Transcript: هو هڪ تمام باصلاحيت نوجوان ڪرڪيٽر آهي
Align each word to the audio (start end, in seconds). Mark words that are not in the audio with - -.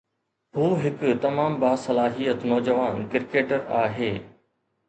هو 0.57 0.69
هڪ 0.85 1.11
تمام 1.25 1.59
باصلاحيت 1.65 2.47
نوجوان 2.53 2.99
ڪرڪيٽر 3.13 3.65
آهي 3.85 4.13